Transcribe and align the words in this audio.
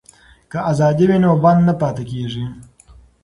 که 0.51 0.59
ازادي 0.71 1.05
وي 1.09 1.17
نو 1.23 1.31
بند 1.43 1.61
نه 1.67 1.73
پاتې 1.81 2.03
کیږي. 2.11 2.45